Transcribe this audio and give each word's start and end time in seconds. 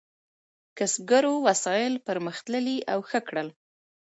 کسبګرو 0.77 1.33
وسایل 1.47 1.93
پرمختللي 2.07 2.77
او 2.91 2.99
ښه 3.09 3.19
کړل. 3.27 3.47